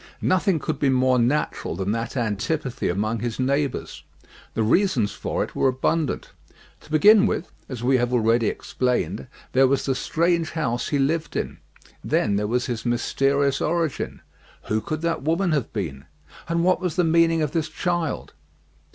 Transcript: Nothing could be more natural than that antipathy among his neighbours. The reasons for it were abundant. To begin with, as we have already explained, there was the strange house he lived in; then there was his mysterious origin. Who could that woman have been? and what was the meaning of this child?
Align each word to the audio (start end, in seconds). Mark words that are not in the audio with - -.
Nothing 0.23 0.57
could 0.57 0.79
be 0.79 0.89
more 0.89 1.19
natural 1.19 1.75
than 1.75 1.91
that 1.91 2.17
antipathy 2.17 2.89
among 2.89 3.19
his 3.19 3.39
neighbours. 3.39 4.01
The 4.55 4.63
reasons 4.63 5.11
for 5.11 5.43
it 5.43 5.55
were 5.55 5.67
abundant. 5.67 6.31
To 6.79 6.89
begin 6.89 7.27
with, 7.27 7.51
as 7.69 7.83
we 7.83 7.97
have 7.97 8.11
already 8.11 8.47
explained, 8.47 9.27
there 9.51 9.67
was 9.67 9.85
the 9.85 9.93
strange 9.93 10.49
house 10.53 10.87
he 10.89 10.97
lived 10.97 11.35
in; 11.35 11.59
then 12.03 12.35
there 12.35 12.47
was 12.47 12.65
his 12.65 12.83
mysterious 12.83 13.61
origin. 13.61 14.23
Who 14.69 14.81
could 14.81 15.01
that 15.01 15.21
woman 15.21 15.51
have 15.51 15.71
been? 15.71 16.05
and 16.49 16.63
what 16.63 16.81
was 16.81 16.95
the 16.95 17.03
meaning 17.03 17.43
of 17.43 17.51
this 17.51 17.69
child? 17.69 18.33